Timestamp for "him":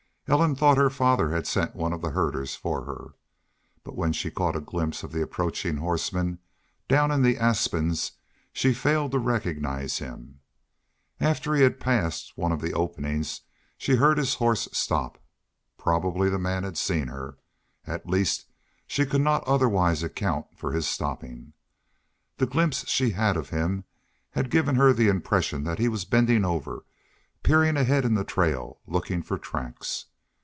9.97-10.39, 23.49-23.83